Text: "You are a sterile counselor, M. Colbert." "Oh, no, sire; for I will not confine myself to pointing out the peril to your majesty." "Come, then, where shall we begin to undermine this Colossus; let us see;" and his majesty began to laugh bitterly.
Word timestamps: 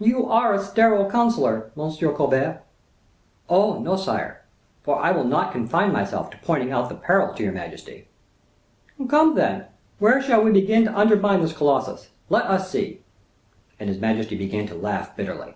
"You 0.00 0.28
are 0.28 0.52
a 0.52 0.58
sterile 0.58 1.08
counselor, 1.08 1.70
M. 1.78 1.90
Colbert." 2.16 2.64
"Oh, 3.48 3.78
no, 3.78 3.94
sire; 3.94 4.42
for 4.82 4.98
I 4.98 5.12
will 5.12 5.22
not 5.22 5.52
confine 5.52 5.92
myself 5.92 6.28
to 6.30 6.38
pointing 6.38 6.72
out 6.72 6.88
the 6.88 6.96
peril 6.96 7.32
to 7.32 7.42
your 7.44 7.52
majesty." 7.52 8.08
"Come, 9.08 9.36
then, 9.36 9.66
where 10.00 10.20
shall 10.20 10.42
we 10.42 10.50
begin 10.50 10.86
to 10.86 10.98
undermine 10.98 11.40
this 11.40 11.52
Colossus; 11.56 12.08
let 12.28 12.46
us 12.46 12.68
see;" 12.68 13.02
and 13.78 13.88
his 13.88 14.00
majesty 14.00 14.36
began 14.36 14.66
to 14.66 14.74
laugh 14.74 15.14
bitterly. 15.14 15.54